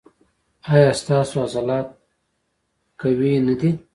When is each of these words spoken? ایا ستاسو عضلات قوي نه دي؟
ایا 0.71 0.89
ستاسو 1.01 1.35
عضلات 1.45 1.87
قوي 3.01 3.31
نه 3.47 3.53
دي؟ 3.59 3.71